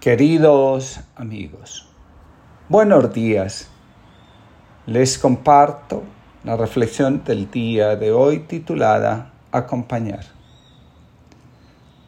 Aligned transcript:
Queridos 0.00 1.00
amigos, 1.14 1.86
buenos 2.70 3.12
días. 3.12 3.68
Les 4.86 5.18
comparto 5.18 6.02
la 6.42 6.56
reflexión 6.56 7.22
del 7.22 7.50
día 7.50 7.96
de 7.96 8.10
hoy 8.10 8.38
titulada 8.38 9.30
Acompañar. 9.52 10.24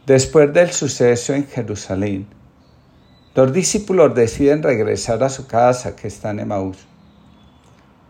Después 0.07 0.55
del 0.55 0.71
suceso 0.71 1.35
en 1.35 1.47
Jerusalén, 1.47 2.27
los 3.35 3.53
discípulos 3.53 4.15
deciden 4.15 4.63
regresar 4.63 5.23
a 5.23 5.29
su 5.29 5.47
casa 5.47 5.95
que 5.95 6.09
está 6.09 6.31
en 6.31 6.41
Emaús. 6.41 6.79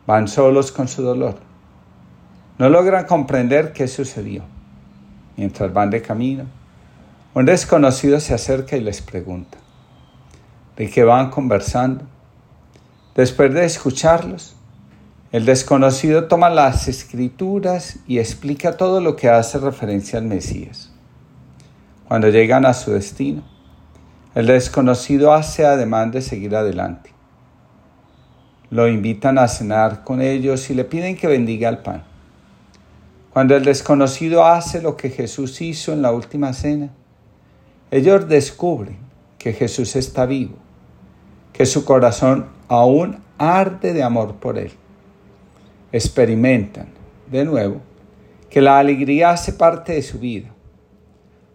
Van 0.07 0.29
solos 0.29 0.71
con 0.71 0.87
su 0.87 1.03
dolor. 1.03 1.41
No 2.57 2.69
logran 2.69 3.05
comprender 3.07 3.73
qué 3.73 3.89
sucedió. 3.89 4.45
Mientras 5.37 5.73
van 5.73 5.91
de 5.91 6.01
camino, 6.01 6.45
un 7.35 7.47
desconocido 7.47 8.21
se 8.21 8.33
acerca 8.33 8.77
y 8.77 8.81
les 8.81 9.03
pregunta, 9.03 9.59
de 10.77 10.91
que 10.91 11.05
van 11.05 11.31
conversando. 11.31 12.05
Después 13.15 13.53
de 13.53 13.65
escucharlos, 13.65 14.57
el 15.33 15.45
desconocido 15.45 16.29
toma 16.29 16.51
las 16.51 16.89
escrituras 16.89 17.99
y 18.07 18.19
explica 18.19 18.77
todo 18.77 19.01
lo 19.01 19.17
que 19.17 19.29
hace 19.29 19.59
referencia 19.59 20.19
al 20.19 20.27
Mesías. 20.27 20.93
Cuando 22.09 22.29
llegan 22.29 22.67
a 22.67 22.75
su 22.75 22.93
destino, 22.93 23.43
el 24.35 24.47
desconocido 24.47 25.33
hace 25.33 25.65
ademán 25.65 26.11
de 26.11 26.23
seguir 26.23 26.57
adelante. 26.57 27.11
Lo 28.71 28.89
invitan 28.89 29.39
a 29.39 29.49
cenar 29.49 30.05
con 30.05 30.23
ellos 30.23 30.71
y 30.71 30.75
le 30.75 30.85
piden 30.85 31.17
que 31.17 31.27
bendiga 31.27 31.69
el 31.69 31.79
pan. 31.79 32.05
Cuando 33.33 33.57
el 33.57 33.65
desconocido 33.65 34.45
hace 34.45 34.81
lo 34.81 34.97
que 34.97 35.11
Jesús 35.11 35.61
hizo 35.61 35.93
en 35.93 36.01
la 36.01 36.13
última 36.13 36.53
cena, 36.55 36.91
ellos 37.91 38.29
descubren 38.29 38.99
que 39.39 39.53
Jesús 39.53 39.97
está 39.97 40.25
vivo 40.25 40.57
que 41.53 41.67
su 41.67 41.85
corazón 41.85 42.47
aún 42.69 43.23
arde 43.39 43.93
de 43.93 44.03
amor 44.03 44.37
por 44.37 44.59
Él. 44.59 44.73
Experimentan, 45.93 46.89
de 47.31 47.45
nuevo, 47.45 47.81
que 48.49 48.61
la 48.61 48.79
alegría 48.79 49.31
hace 49.31 49.53
parte 49.53 49.93
de 49.93 50.03
su 50.03 50.19
vida. 50.19 50.49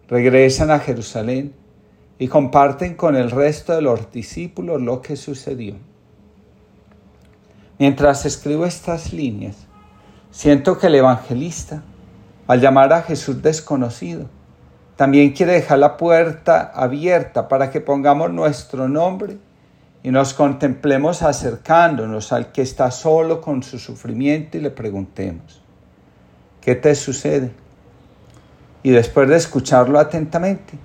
Regresan 0.08 0.70
a 0.70 0.78
Jerusalén 0.78 1.54
y 2.18 2.28
comparten 2.28 2.94
con 2.94 3.16
el 3.16 3.30
resto 3.30 3.74
de 3.74 3.82
los 3.82 4.10
discípulos 4.10 4.80
lo 4.80 5.02
que 5.02 5.16
sucedió. 5.16 5.74
Mientras 7.78 8.26
escribo 8.26 8.66
estas 8.66 9.12
líneas, 9.12 9.56
siento 10.30 10.78
que 10.78 10.88
el 10.88 10.96
evangelista, 10.96 11.82
al 12.46 12.60
llamar 12.60 12.92
a 12.92 13.02
Jesús 13.02 13.40
desconocido, 13.42 14.28
también 14.96 15.30
quiere 15.30 15.52
dejar 15.52 15.78
la 15.78 15.96
puerta 15.96 16.72
abierta 16.74 17.46
para 17.46 17.70
que 17.70 17.80
pongamos 17.80 18.32
nuestro 18.32 18.88
nombre 18.88 19.38
y 20.02 20.10
nos 20.10 20.32
contemplemos 20.32 21.22
acercándonos 21.22 22.32
al 22.32 22.52
que 22.52 22.62
está 22.62 22.90
solo 22.90 23.40
con 23.40 23.62
su 23.62 23.78
sufrimiento 23.78 24.56
y 24.56 24.60
le 24.60 24.70
preguntemos, 24.70 25.60
¿qué 26.60 26.74
te 26.74 26.94
sucede? 26.94 27.50
Y 28.82 28.90
después 28.90 29.28
de 29.28 29.36
escucharlo 29.36 29.98
atentamente, 29.98 30.78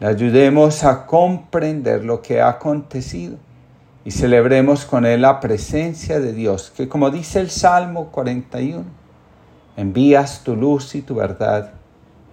le 0.00 0.06
ayudemos 0.06 0.84
a 0.84 1.06
comprender 1.06 2.04
lo 2.04 2.22
que 2.22 2.40
ha 2.40 2.48
acontecido 2.48 3.36
y 4.04 4.12
celebremos 4.12 4.84
con 4.84 5.04
él 5.04 5.22
la 5.22 5.40
presencia 5.40 6.20
de 6.20 6.32
Dios, 6.32 6.72
que 6.74 6.88
como 6.88 7.10
dice 7.10 7.40
el 7.40 7.50
Salmo 7.50 8.10
41, 8.12 8.84
envías 9.76 10.44
tu 10.44 10.54
luz 10.54 10.94
y 10.94 11.02
tu 11.02 11.16
verdad. 11.16 11.72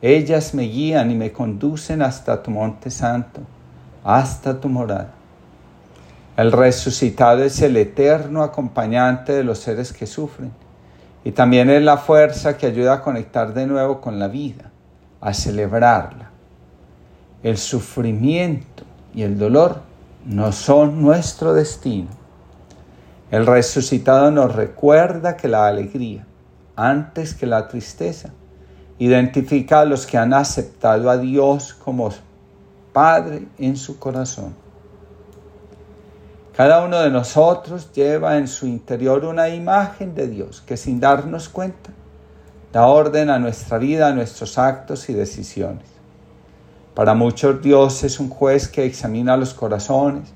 Ellas 0.01 0.53
me 0.53 0.63
guían 0.63 1.09
y 1.09 1.15
me 1.15 1.31
conducen 1.31 2.03
hasta 2.03 2.43
tu 2.43 2.51
monte 2.51 2.91
santo, 2.91 3.41
hasta 4.03 4.61
tu 4.61 4.69
morada. 4.69 5.15
El 6.37 6.51
resucitado 6.51 7.43
es 7.43 7.61
el 7.61 7.77
eterno 7.77 8.43
acompañante 8.43 9.31
de 9.31 9.45
los 9.45 9.59
seres 9.59 9.93
que 9.93 10.05
sufren 10.05 10.51
y 11.23 11.31
también 11.31 11.69
es 11.69 11.81
la 11.81 11.95
fuerza 11.95 12.57
que 12.57 12.67
ayuda 12.67 12.95
a 12.95 13.01
conectar 13.01 13.53
de 13.53 13.65
nuevo 13.65 14.01
con 14.01 14.19
la 14.19 14.27
vida, 14.27 14.69
a 15.21 15.33
celebrarla. 15.33 16.29
El 17.41 17.57
sufrimiento 17.57 18.83
y 19.13 19.23
el 19.23 19.37
dolor 19.37 19.81
no 20.25 20.51
son 20.51 21.01
nuestro 21.01 21.53
destino. 21.53 22.09
El 23.31 23.45
resucitado 23.45 24.29
nos 24.29 24.53
recuerda 24.53 25.37
que 25.37 25.47
la 25.47 25.67
alegría, 25.67 26.27
antes 26.75 27.33
que 27.33 27.45
la 27.45 27.69
tristeza, 27.69 28.31
identifica 28.99 29.79
a 29.79 29.85
los 29.85 30.05
que 30.05 30.17
han 30.17 30.33
aceptado 30.33 31.09
a 31.09 31.17
Dios 31.17 31.73
como 31.73 32.09
Padre 32.91 33.47
en 33.57 33.77
su 33.77 33.99
corazón. 33.99 34.64
Cada 36.55 36.85
uno 36.85 37.01
de 37.01 37.09
nosotros 37.09 37.91
lleva 37.91 38.37
en 38.37 38.47
su 38.47 38.65
interior 38.65 39.25
una 39.25 39.49
imagen 39.49 40.15
de 40.15 40.27
Dios 40.27 40.63
que 40.65 40.77
sin 40.77 41.01
darnos 41.01 41.49
cuenta 41.49 41.89
da 42.71 42.87
orden 42.87 43.29
a 43.29 43.39
nuestra 43.39 43.77
vida, 43.77 44.07
a 44.07 44.13
nuestros 44.13 44.57
actos 44.57 45.09
y 45.09 45.13
decisiones. 45.13 45.83
Para 46.93 47.13
muchos 47.13 47.61
Dios 47.61 48.05
es 48.05 48.21
un 48.21 48.29
juez 48.29 48.69
que 48.69 48.85
examina 48.85 49.35
los 49.35 49.53
corazones 49.53 50.33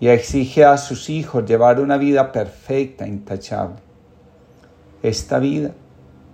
y 0.00 0.08
exige 0.08 0.64
a 0.64 0.78
sus 0.78 1.10
hijos 1.10 1.44
llevar 1.44 1.78
una 1.78 1.98
vida 1.98 2.32
perfecta, 2.32 3.06
intachable. 3.06 3.76
Esta 5.02 5.38
vida 5.38 5.72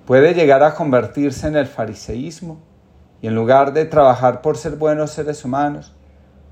puede 0.06 0.34
llegar 0.34 0.62
a 0.62 0.74
convertirse 0.74 1.48
en 1.48 1.56
el 1.56 1.66
fariseísmo 1.66 2.58
y 3.20 3.26
en 3.26 3.34
lugar 3.34 3.72
de 3.72 3.86
trabajar 3.86 4.40
por 4.40 4.56
ser 4.56 4.76
buenos 4.76 5.10
seres 5.10 5.44
humanos, 5.44 5.96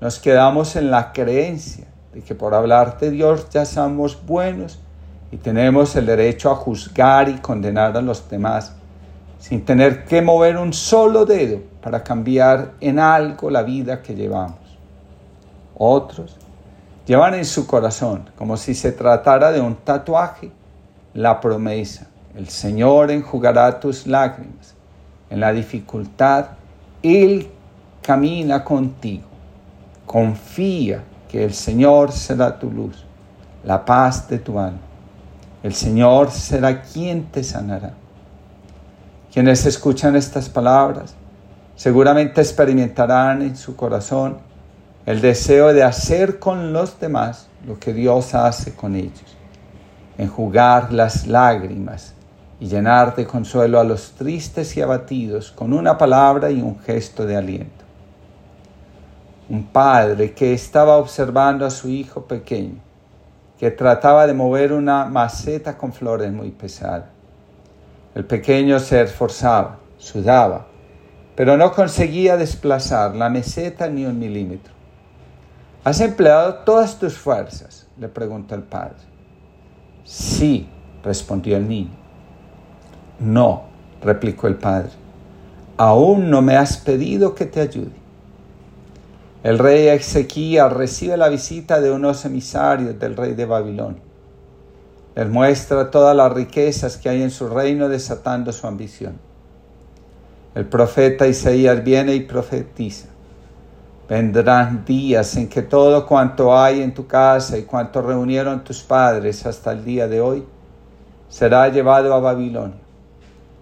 nos 0.01 0.19
quedamos 0.19 0.75
en 0.75 0.91
la 0.91 1.13
creencia 1.13 1.87
de 2.15 2.21
que 2.21 2.33
por 2.33 2.55
hablar 2.55 2.97
de 2.97 3.11
Dios 3.11 3.49
ya 3.49 3.65
somos 3.65 4.25
buenos 4.25 4.79
y 5.33 5.37
tenemos 5.37 5.97
el 5.97 6.05
derecho 6.05 6.49
a 6.49 6.55
juzgar 6.55 7.27
y 7.27 7.39
condenar 7.39 7.97
a 7.97 8.01
los 8.01 8.29
demás, 8.29 8.71
sin 9.37 9.65
tener 9.65 10.05
que 10.05 10.21
mover 10.21 10.55
un 10.55 10.71
solo 10.71 11.25
dedo 11.25 11.59
para 11.81 12.01
cambiar 12.01 12.71
en 12.79 12.99
algo 12.99 13.49
la 13.49 13.63
vida 13.63 14.01
que 14.01 14.15
llevamos. 14.15 14.59
Otros 15.77 16.37
llevan 17.05 17.33
en 17.33 17.43
su 17.43 17.67
corazón, 17.67 18.29
como 18.37 18.55
si 18.55 18.73
se 18.73 18.93
tratara 18.93 19.51
de 19.51 19.59
un 19.59 19.75
tatuaje, 19.75 20.51
la 21.13 21.41
promesa, 21.41 22.07
el 22.33 22.47
Señor 22.47 23.11
enjugará 23.11 23.77
tus 23.77 24.07
lágrimas. 24.07 24.73
En 25.29 25.41
la 25.41 25.51
dificultad, 25.51 26.45
Él 27.03 27.49
camina 28.01 28.63
contigo. 28.63 29.25
Confía 30.05 31.03
que 31.35 31.43
el 31.43 31.53
Señor 31.53 32.13
será 32.13 32.57
tu 32.57 32.71
luz, 32.71 33.03
la 33.65 33.83
paz 33.83 34.29
de 34.29 34.39
tu 34.39 34.57
alma. 34.57 34.79
El 35.63 35.73
Señor 35.73 36.31
será 36.31 36.81
quien 36.81 37.25
te 37.25 37.43
sanará. 37.43 37.91
Quienes 39.33 39.65
escuchan 39.65 40.15
estas 40.15 40.47
palabras 40.47 41.13
seguramente 41.75 42.39
experimentarán 42.39 43.41
en 43.41 43.57
su 43.57 43.75
corazón 43.75 44.37
el 45.05 45.19
deseo 45.19 45.73
de 45.73 45.83
hacer 45.83 46.39
con 46.39 46.71
los 46.71 47.01
demás 47.01 47.49
lo 47.67 47.77
que 47.79 47.91
Dios 47.91 48.33
hace 48.33 48.73
con 48.73 48.95
ellos, 48.95 49.35
enjugar 50.17 50.93
las 50.93 51.27
lágrimas 51.27 52.13
y 52.61 52.67
llenar 52.67 53.13
de 53.13 53.27
consuelo 53.27 53.81
a 53.81 53.83
los 53.83 54.11
tristes 54.11 54.77
y 54.77 54.81
abatidos 54.81 55.51
con 55.51 55.73
una 55.73 55.97
palabra 55.97 56.49
y 56.49 56.61
un 56.61 56.79
gesto 56.79 57.25
de 57.25 57.35
aliento 57.35 57.84
un 59.49 59.65
padre 59.65 60.33
que 60.33 60.53
estaba 60.53 60.97
observando 60.97 61.65
a 61.65 61.69
su 61.69 61.89
hijo 61.89 62.25
pequeño, 62.25 62.79
que 63.59 63.71
trataba 63.71 64.25
de 64.25 64.33
mover 64.33 64.73
una 64.73 65.05
maceta 65.05 65.77
con 65.77 65.93
flores 65.93 66.31
muy 66.31 66.51
pesada. 66.51 67.09
El 68.15 68.25
pequeño 68.25 68.79
se 68.79 69.01
esforzaba, 69.01 69.77
sudaba, 69.97 70.65
pero 71.35 71.57
no 71.57 71.71
conseguía 71.73 72.37
desplazar 72.37 73.15
la 73.15 73.29
meseta 73.29 73.87
ni 73.87 74.05
un 74.05 74.17
milímetro. 74.17 74.73
¿Has 75.83 75.99
empleado 76.01 76.55
todas 76.65 76.97
tus 76.97 77.17
fuerzas? 77.17 77.87
le 77.99 78.09
preguntó 78.09 78.55
el 78.55 78.63
padre. 78.63 78.95
Sí, 80.03 80.67
respondió 81.03 81.55
el 81.57 81.67
niño. 81.67 81.91
No, 83.19 83.63
replicó 84.01 84.47
el 84.47 84.55
padre. 84.55 84.89
Aún 85.77 86.29
no 86.29 86.41
me 86.41 86.57
has 86.57 86.77
pedido 86.77 87.35
que 87.35 87.45
te 87.45 87.61
ayude. 87.61 88.04
El 89.45 89.59
rey 89.59 89.89
Ezequías 89.89 90.73
recibe 90.73 91.17
la 91.17 91.29
visita 91.29 91.79
de 91.79 91.91
unos 91.91 92.25
emisarios 92.25 92.97
del 92.97 93.15
rey 93.15 93.35
de 93.35 93.45
Babilonia. 93.45 94.01
Les 95.13 95.29
muestra 95.29 95.91
todas 95.91 96.17
las 96.17 96.33
riquezas 96.33 96.97
que 96.97 97.09
hay 97.09 97.21
en 97.21 97.29
su 97.29 97.47
reino 97.47 97.87
desatando 97.87 98.51
su 98.51 98.65
ambición. 98.65 99.19
El 100.55 100.65
profeta 100.65 101.27
Isaías 101.27 101.83
viene 101.83 102.15
y 102.15 102.21
profetiza. 102.21 103.07
Vendrán 104.09 104.83
días 104.83 105.35
en 105.35 105.47
que 105.47 105.61
todo 105.61 106.07
cuanto 106.07 106.57
hay 106.57 106.81
en 106.81 106.95
tu 106.95 107.05
casa 107.05 107.55
y 107.55 107.65
cuanto 107.65 108.01
reunieron 108.01 108.63
tus 108.63 108.81
padres 108.81 109.45
hasta 109.45 109.73
el 109.73 109.85
día 109.85 110.07
de 110.07 110.21
hoy 110.21 110.43
será 111.29 111.69
llevado 111.69 112.15
a 112.15 112.19
Babilonia. 112.19 112.79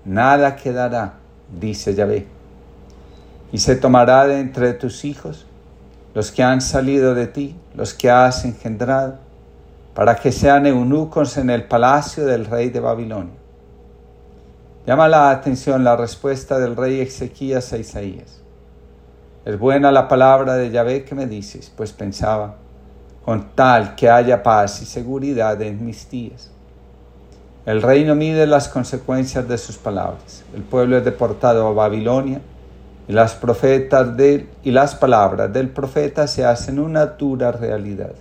Nada 0.06 0.56
quedará, 0.56 1.16
dice 1.60 1.94
Yahvé. 1.94 2.26
Y 3.52 3.58
se 3.58 3.76
tomará 3.76 4.26
de 4.28 4.40
entre 4.40 4.72
tus 4.72 5.04
hijos 5.04 5.46
los 6.14 6.32
que 6.32 6.44
han 6.44 6.62
salido 6.62 7.16
de 7.16 7.28
ti, 7.28 7.56
los 7.76 7.94
que 7.94 8.10
has 8.10 8.46
engendrado, 8.46 9.16
para 9.94 10.16
que 10.16 10.32
sean 10.32 10.66
eunucos 10.66 11.38
en 11.38 11.50
el 11.50 11.66
palacio 11.66 12.26
del 12.26 12.46
rey 12.46 12.70
de 12.70 12.80
Babilonia. 12.80 13.36
Llama 14.86 15.08
la 15.08 15.32
atención 15.32 15.84
la 15.84 15.96
respuesta 15.96 16.60
del 16.60 16.76
rey 16.76 17.00
Ezequías 17.00 17.72
a 17.74 17.78
Isaías. 17.78 18.42
Es 19.46 19.58
buena 19.58 19.92
la 19.92 20.08
palabra 20.08 20.56
de 20.56 20.72
Yahvé 20.72 21.04
que 21.04 21.16
me 21.16 21.26
dices, 21.26 21.72
pues 21.76 21.92
pensaba, 21.94 22.56
con 23.26 23.56
tal 23.56 23.96
que 23.96 24.10
haya 24.10 24.44
paz 24.44 24.82
y 24.82 24.86
seguridad 24.86 25.62
en 25.62 25.86
mis 25.86 26.10
días. 26.10 26.50
El 27.66 27.82
rey 27.82 28.04
no 28.04 28.16
mide 28.16 28.46
las 28.46 28.68
consecuencias 28.68 29.48
de 29.48 29.58
sus 29.58 29.78
palabras. 29.78 30.44
El 30.54 30.64
pueblo 30.64 30.98
es 30.98 31.06
deportado 31.06 31.68
a 31.68 31.74
Babilonia 31.74 32.42
y 33.08 33.14
las 33.14 33.36
profetas 33.36 34.16
de, 34.16 34.48
y 34.64 34.72
las 34.72 34.96
palabras 34.96 35.52
del 35.52 35.70
profeta 35.70 36.28
se 36.28 36.46
hacen 36.46 36.80
una 36.80 37.06
dura 37.06 37.52
realidad. 37.52 38.14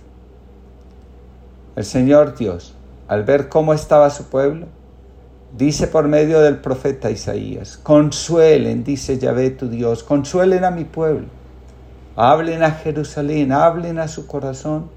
El 1.75 1.85
Señor 1.85 2.35
Dios, 2.35 2.73
al 3.07 3.23
ver 3.23 3.49
cómo 3.49 3.73
estaba 3.73 4.09
su 4.09 4.25
pueblo, 4.25 4.67
dice 5.57 5.87
por 5.87 6.07
medio 6.07 6.41
del 6.41 6.57
profeta 6.57 7.09
Isaías, 7.09 7.77
consuelen, 7.77 8.83
dice 8.83 9.17
Yahvé 9.17 9.51
tu 9.51 9.69
Dios, 9.69 10.03
consuelen 10.03 10.65
a 10.65 10.71
mi 10.71 10.83
pueblo, 10.83 11.27
hablen 12.15 12.63
a 12.63 12.71
Jerusalén, 12.71 13.51
hablen 13.51 13.99
a 13.99 14.07
su 14.07 14.27
corazón 14.27 14.89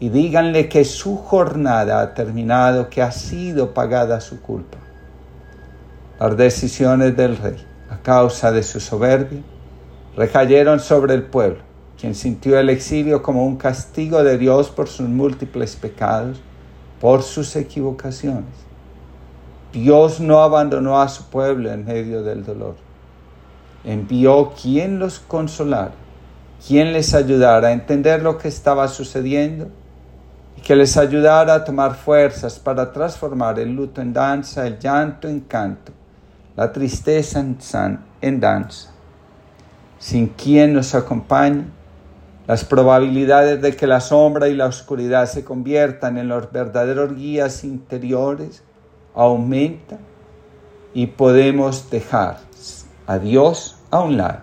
y 0.00 0.08
díganle 0.08 0.68
que 0.68 0.84
su 0.84 1.16
jornada 1.18 2.00
ha 2.00 2.14
terminado, 2.14 2.88
que 2.88 3.02
ha 3.02 3.12
sido 3.12 3.74
pagada 3.74 4.20
su 4.20 4.40
culpa. 4.40 4.78
Las 6.18 6.36
decisiones 6.36 7.16
del 7.16 7.36
rey, 7.36 7.56
a 7.90 7.98
causa 7.98 8.52
de 8.52 8.62
su 8.62 8.80
soberbia, 8.80 9.42
recayeron 10.16 10.80
sobre 10.80 11.14
el 11.14 11.24
pueblo, 11.24 11.58
quien 11.98 12.14
sintió 12.14 12.58
el 12.58 12.70
exilio 12.70 13.22
como 13.22 13.44
un 13.44 13.56
castigo 13.56 14.22
de 14.22 14.38
Dios 14.38 14.70
por 14.70 14.88
sus 14.88 15.08
múltiples 15.08 15.76
pecados, 15.76 16.40
por 17.00 17.22
sus 17.22 17.54
equivocaciones. 17.56 18.54
Dios 19.72 20.20
no 20.20 20.40
abandonó 20.40 21.00
a 21.00 21.08
su 21.08 21.24
pueblo 21.24 21.70
en 21.70 21.84
medio 21.84 22.22
del 22.22 22.44
dolor. 22.44 22.76
Envió 23.84 24.52
quien 24.52 24.98
los 24.98 25.20
consolara, 25.20 25.92
quien 26.66 26.92
les 26.92 27.14
ayudara 27.14 27.68
a 27.68 27.72
entender 27.72 28.22
lo 28.22 28.38
que 28.38 28.48
estaba 28.48 28.88
sucediendo 28.88 29.68
que 30.60 30.76
les 30.76 30.96
ayudara 30.96 31.54
a 31.54 31.64
tomar 31.64 31.94
fuerzas 31.94 32.58
para 32.58 32.92
transformar 32.92 33.58
el 33.58 33.74
luto 33.74 34.00
en 34.00 34.12
danza, 34.12 34.66
el 34.66 34.78
llanto 34.78 35.26
en 35.28 35.40
canto, 35.40 35.92
la 36.60 36.72
tristeza 36.72 37.42
en, 38.20 38.38
danza. 38.38 38.90
Sin 39.98 40.26
quien 40.26 40.74
nos 40.74 40.94
acompañe, 40.94 41.64
las 42.46 42.66
probabilidades 42.66 43.62
de 43.62 43.74
que 43.74 43.86
la 43.86 43.98
sombra 43.98 44.46
y 44.46 44.54
la 44.54 44.66
oscuridad 44.66 45.24
se 45.24 45.42
conviertan 45.42 46.18
en 46.18 46.28
los 46.28 46.52
verdaderos 46.52 47.16
guías 47.16 47.64
interiores 47.64 48.62
aumentan 49.14 50.00
y 50.92 51.06
podemos 51.06 51.88
dejar 51.88 52.40
a 53.06 53.18
Dios 53.18 53.76
a 53.90 54.00
un 54.00 54.18
lado 54.18 54.40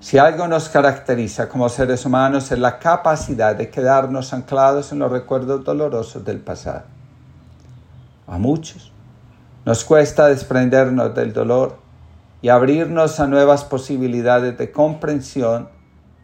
si 0.00 0.18
algo 0.18 0.48
nos 0.48 0.68
caracteriza 0.68 1.48
como 1.48 1.68
seres 1.68 2.04
humanos 2.04 2.50
es 2.50 2.58
la 2.58 2.80
capacidad 2.80 3.54
de 3.54 3.70
quedarnos 3.70 4.32
anclados 4.32 4.90
en 4.90 4.98
los 4.98 5.12
recuerdos 5.12 5.62
dolorosos 5.62 6.24
del 6.24 6.40
pasado. 6.40 6.82
A 8.26 8.38
muchos 8.38 8.92
nos 9.68 9.84
cuesta 9.84 10.28
desprendernos 10.28 11.14
del 11.14 11.34
dolor 11.34 11.76
y 12.40 12.48
abrirnos 12.48 13.20
a 13.20 13.26
nuevas 13.26 13.64
posibilidades 13.64 14.56
de 14.56 14.72
comprensión 14.72 15.68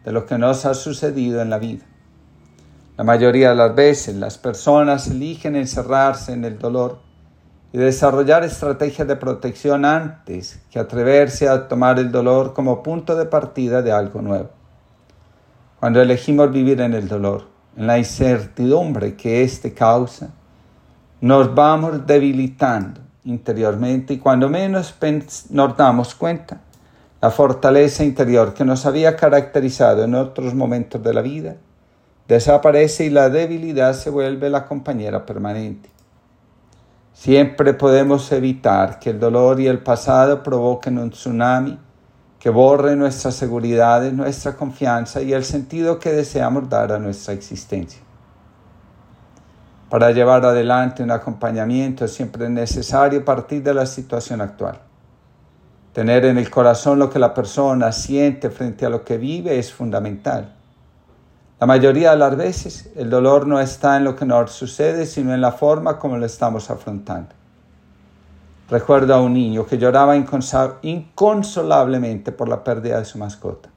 de 0.03 0.11
lo 0.11 0.25
que 0.25 0.39
nos 0.39 0.65
ha 0.65 0.73
sucedido 0.73 1.43
en 1.43 1.51
la 1.51 1.59
vida. 1.59 1.85
La 2.97 3.03
mayoría 3.03 3.49
de 3.49 3.55
las 3.55 3.75
veces 3.75 4.15
las 4.15 4.39
personas 4.39 5.09
eligen 5.09 5.55
encerrarse 5.55 6.33
en 6.33 6.43
el 6.43 6.57
dolor 6.57 6.97
y 7.71 7.77
desarrollar 7.77 8.43
estrategias 8.43 9.07
de 9.07 9.15
protección 9.15 9.85
antes 9.85 10.59
que 10.71 10.79
atreverse 10.79 11.47
a 11.47 11.67
tomar 11.67 11.99
el 11.99 12.11
dolor 12.11 12.55
como 12.55 12.81
punto 12.81 13.15
de 13.15 13.25
partida 13.25 13.83
de 13.83 13.91
algo 13.91 14.23
nuevo. 14.23 14.49
Cuando 15.79 16.01
elegimos 16.01 16.51
vivir 16.51 16.81
en 16.81 16.95
el 16.95 17.07
dolor, 17.07 17.45
en 17.77 17.85
la 17.85 17.99
incertidumbre 17.99 19.15
que 19.15 19.43
éste 19.43 19.71
causa, 19.75 20.29
nos 21.21 21.53
vamos 21.53 22.07
debilitando 22.07 23.04
interiormente 23.25 24.13
y 24.13 24.19
cuando 24.19 24.49
menos 24.49 24.95
nos 25.49 25.77
damos 25.77 26.15
cuenta, 26.15 26.61
la 27.21 27.31
fortaleza 27.31 28.03
interior 28.03 28.53
que 28.53 28.63
nos 28.63 28.85
había 28.85 29.15
caracterizado 29.15 30.03
en 30.03 30.15
otros 30.15 30.53
momentos 30.53 31.01
de 31.01 31.13
la 31.13 31.21
vida 31.21 31.55
desaparece 32.27 33.05
y 33.05 33.09
la 33.09 33.29
debilidad 33.29 33.93
se 33.93 34.09
vuelve 34.09 34.49
la 34.49 34.65
compañera 34.65 35.25
permanente. 35.25 35.89
Siempre 37.13 37.73
podemos 37.73 38.31
evitar 38.31 38.99
que 38.99 39.11
el 39.11 39.19
dolor 39.19 39.59
y 39.59 39.67
el 39.67 39.79
pasado 39.79 40.43
provoquen 40.43 40.97
un 40.97 41.11
tsunami 41.11 41.79
que 42.39 42.49
borre 42.49 42.95
nuestras 42.95 43.35
seguridades, 43.35 44.13
nuestra 44.13 44.55
confianza 44.55 45.21
y 45.21 45.33
el 45.33 45.43
sentido 45.43 45.97
que 45.97 46.11
deseamos 46.11 46.69
dar 46.69 46.91
a 46.91 46.99
nuestra 46.99 47.33
existencia. 47.33 48.04
Para 49.89 50.11
llevar 50.11 50.45
adelante 50.45 51.03
un 51.03 51.11
acompañamiento 51.11 52.07
siempre 52.07 52.45
es 52.45 52.51
necesario 52.51 53.23
partir 53.23 53.61
de 53.61 53.73
la 53.73 53.85
situación 53.85 54.41
actual. 54.41 54.79
Tener 55.93 56.25
en 56.25 56.37
el 56.37 56.49
corazón 56.49 56.99
lo 56.99 57.09
que 57.09 57.19
la 57.19 57.33
persona 57.33 57.91
siente 57.91 58.49
frente 58.49 58.85
a 58.85 58.89
lo 58.89 59.05
que 59.05 59.17
vive 59.17 59.59
es 59.59 59.71
fundamental. 59.71 60.53
La 61.59 61.67
mayoría 61.67 62.11
de 62.11 62.17
las 62.17 62.35
veces 62.35 62.91
el 62.95 63.09
dolor 63.09 63.47
no 63.47 63.61
está 63.61 63.95
en 63.95 64.03
lo 64.03 64.15
que 64.15 64.25
nos 64.25 64.51
sucede, 64.51 65.05
sino 65.05 65.33
en 65.33 65.39
la 65.39 65.53
forma 65.53 65.99
como 65.99 66.17
lo 66.17 66.25
estamos 66.25 66.69
afrontando. 66.69 67.29
Recuerdo 68.69 69.13
a 69.13 69.21
un 69.21 69.33
niño 69.33 69.65
que 69.65 69.77
lloraba 69.77 70.17
inconsolablemente 70.17 72.31
por 72.31 72.49
la 72.49 72.63
pérdida 72.63 72.97
de 72.97 73.05
su 73.05 73.19
mascota. 73.19 73.69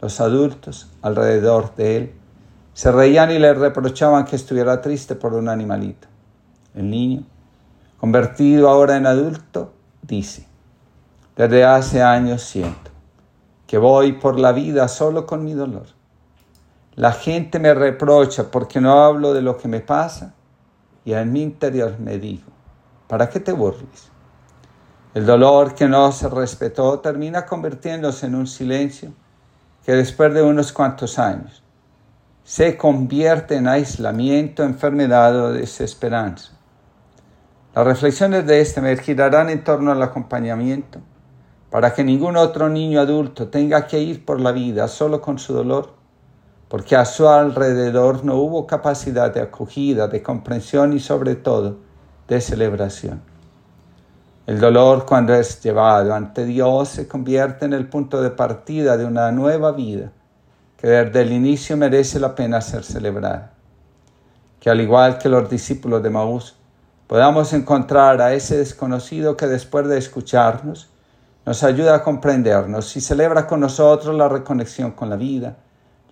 Los 0.00 0.20
adultos 0.20 0.90
alrededor 1.00 1.74
de 1.76 1.96
él 1.96 2.19
se 2.72 2.92
reían 2.92 3.30
y 3.30 3.38
le 3.38 3.52
reprochaban 3.54 4.24
que 4.24 4.36
estuviera 4.36 4.80
triste 4.80 5.14
por 5.14 5.34
un 5.34 5.48
animalito. 5.48 6.08
El 6.74 6.90
niño, 6.90 7.24
convertido 7.98 8.68
ahora 8.68 8.96
en 8.96 9.06
adulto, 9.06 9.72
dice, 10.02 10.46
desde 11.36 11.64
hace 11.64 12.02
años 12.02 12.42
siento 12.42 12.90
que 13.66 13.78
voy 13.78 14.12
por 14.12 14.38
la 14.38 14.52
vida 14.52 14.88
solo 14.88 15.26
con 15.26 15.44
mi 15.44 15.54
dolor 15.54 16.00
la 17.00 17.12
gente 17.12 17.58
me 17.58 17.72
reprocha 17.72 18.50
porque 18.50 18.78
no 18.78 19.04
hablo 19.04 19.32
de 19.32 19.40
lo 19.40 19.56
que 19.56 19.68
me 19.68 19.80
pasa 19.80 20.34
y 21.02 21.14
en 21.14 21.32
mi 21.32 21.40
interior 21.40 21.98
me 21.98 22.18
digo, 22.18 22.50
¿para 23.06 23.30
qué 23.30 23.40
te 23.40 23.52
burles? 23.52 24.10
El 25.14 25.24
dolor 25.24 25.74
que 25.74 25.88
no 25.88 26.12
se 26.12 26.28
respetó 26.28 26.98
termina 26.98 27.46
convirtiéndose 27.46 28.26
en 28.26 28.34
un 28.34 28.46
silencio 28.46 29.14
que 29.82 29.92
después 29.92 30.34
de 30.34 30.42
unos 30.42 30.72
cuantos 30.72 31.18
años 31.18 31.62
se 32.50 32.76
convierte 32.76 33.54
en 33.54 33.68
aislamiento, 33.68 34.64
enfermedad 34.64 35.36
o 35.40 35.52
desesperanza. 35.52 36.50
Las 37.76 37.86
reflexiones 37.86 38.44
de 38.44 38.60
este 38.60 38.80
mes 38.80 38.98
girarán 39.02 39.50
en 39.50 39.62
torno 39.62 39.92
al 39.92 40.02
acompañamiento 40.02 40.98
para 41.70 41.94
que 41.94 42.02
ningún 42.02 42.36
otro 42.36 42.68
niño 42.68 42.98
adulto 42.98 43.46
tenga 43.50 43.86
que 43.86 44.00
ir 44.00 44.24
por 44.24 44.40
la 44.40 44.50
vida 44.50 44.88
solo 44.88 45.20
con 45.20 45.38
su 45.38 45.52
dolor 45.52 45.94
porque 46.68 46.96
a 46.96 47.04
su 47.04 47.28
alrededor 47.28 48.24
no 48.24 48.34
hubo 48.34 48.66
capacidad 48.66 49.32
de 49.32 49.42
acogida, 49.42 50.08
de 50.08 50.20
comprensión 50.20 50.92
y 50.92 50.98
sobre 50.98 51.36
todo 51.36 51.76
de 52.26 52.40
celebración. 52.40 53.22
El 54.48 54.58
dolor 54.58 55.06
cuando 55.06 55.34
es 55.34 55.62
llevado 55.62 56.12
ante 56.12 56.44
Dios 56.46 56.88
se 56.88 57.06
convierte 57.06 57.66
en 57.66 57.74
el 57.74 57.88
punto 57.88 58.20
de 58.20 58.30
partida 58.30 58.96
de 58.96 59.04
una 59.04 59.30
nueva 59.30 59.70
vida 59.70 60.10
que 60.80 60.88
desde 60.88 61.22
el 61.22 61.32
inicio 61.32 61.76
merece 61.76 62.18
la 62.18 62.34
pena 62.34 62.60
ser 62.60 62.84
celebrada. 62.84 63.52
Que 64.60 64.70
al 64.70 64.80
igual 64.80 65.18
que 65.18 65.28
los 65.28 65.50
discípulos 65.50 66.02
de 66.02 66.10
Maús, 66.10 66.56
podamos 67.06 67.52
encontrar 67.52 68.20
a 68.20 68.32
ese 68.32 68.56
desconocido 68.56 69.36
que 69.36 69.46
después 69.46 69.86
de 69.88 69.98
escucharnos 69.98 70.88
nos 71.44 71.62
ayuda 71.62 71.96
a 71.96 72.02
comprendernos 72.02 72.96
y 72.96 73.00
celebra 73.00 73.46
con 73.46 73.60
nosotros 73.60 74.14
la 74.16 74.28
reconexión 74.28 74.92
con 74.92 75.10
la 75.10 75.16
vida 75.16 75.56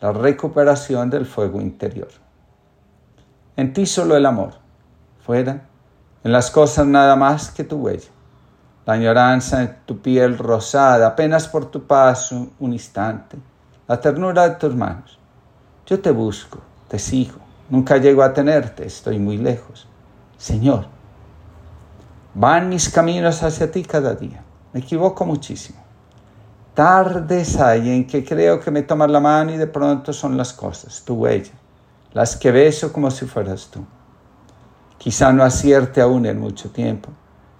la 0.01 0.13
recuperación 0.13 1.11
del 1.11 1.27
fuego 1.27 1.61
interior. 1.61 2.09
En 3.57 3.73
ti 3.73 3.87
solo 3.87 4.17
el 4.17 4.27
amor, 4.27 4.55
fuera, 5.25 5.63
en 6.23 6.33
las 6.33 6.51
cosas 6.51 6.87
nada 6.87 7.17
más 7.17 7.51
que 7.51 7.65
tu 7.65 7.77
huella, 7.77 8.09
la 8.87 8.95
añoranza 8.95 9.63
en 9.63 9.77
tu 9.85 10.01
piel 10.01 10.39
rosada, 10.39 11.09
apenas 11.09 11.49
por 11.49 11.67
tu 11.71 11.87
paso 11.87 12.53
un 12.61 12.73
instante, 12.73 13.37
la 13.89 14.01
ternura 14.01 14.49
de 14.49 14.55
tus 14.57 14.77
manos. 14.77 15.19
Yo 15.87 16.01
te 16.01 16.13
busco, 16.13 16.61
te 16.87 17.01
sigo, 17.01 17.39
nunca 17.69 17.97
llego 17.97 18.23
a 18.23 18.33
tenerte, 18.33 18.87
estoy 18.87 19.19
muy 19.19 19.39
lejos. 19.39 19.89
Señor, 20.37 20.87
van 22.35 22.69
mis 22.69 22.89
caminos 22.89 23.43
hacia 23.43 23.73
ti 23.73 23.83
cada 23.83 24.15
día, 24.15 24.45
me 24.73 24.79
equivoco 24.79 25.25
muchísimo 25.25 25.89
tardes 26.79 27.59
hay 27.59 27.91
en 27.91 28.07
que 28.07 28.25
creo 28.25 28.61
que 28.61 28.71
me 28.71 28.85
tomas 28.85 29.11
la 29.11 29.19
mano 29.19 29.53
y 29.53 29.57
de 29.57 29.67
pronto 29.67 30.13
son 30.13 30.37
las 30.37 30.53
cosas, 30.53 31.03
tu 31.05 31.15
huella, 31.15 31.51
las 32.13 32.37
que 32.37 32.53
beso 32.53 32.93
como 32.93 33.11
si 33.11 33.27
fueras 33.27 33.67
tú. 33.67 33.85
Quizá 34.97 35.33
no 35.33 35.43
acierte 35.43 36.01
aún 36.01 36.25
en 36.25 36.39
mucho 36.39 36.71
tiempo, 36.71 37.09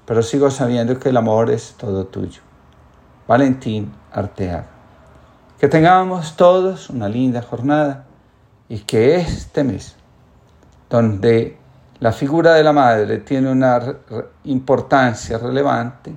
pero 0.07 0.23
sigo 0.23 0.53
sabiendo 0.53 1.01
que 1.01 1.09
el 1.09 1.17
amor 1.17 1.51
es 1.51 1.75
todo 1.77 2.07
tuyo. 2.07 2.43
Valentín 3.27 3.93
Arteaga. 4.13 4.78
Que 5.59 5.67
tengamos 5.67 6.37
todos 6.37 6.89
una 6.89 7.09
linda 7.09 7.43
jornada 7.43 8.05
y 8.69 8.79
que 8.79 9.17
este 9.17 9.65
mes, 9.65 9.97
donde 10.89 11.59
la 11.99 12.13
figura 12.13 12.55
de 12.55 12.63
la 12.63 12.73
madre 12.73 13.19
tiene 13.19 13.51
una 13.51 13.97
importancia 14.45 15.37
relevante, 15.37 16.15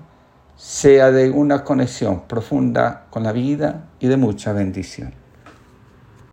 sea 0.56 1.10
de 1.10 1.32
una 1.32 1.64
conexión 1.64 2.28
profunda 2.28 3.08
con 3.10 3.24
la 3.24 3.32
vida 3.32 3.86
y 4.00 4.08
de 4.08 4.18
mucha 4.18 4.54
bendición. 4.54 5.21